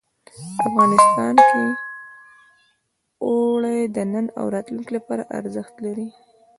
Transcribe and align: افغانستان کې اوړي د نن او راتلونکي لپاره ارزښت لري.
افغانستان 0.67 1.35
کې 1.49 1.63
اوړي 3.25 3.79
د 3.95 3.97
نن 4.13 4.25
او 4.39 4.45
راتلونکي 4.55 4.91
لپاره 4.97 5.23
ارزښت 5.39 5.75
لري. 5.85 6.07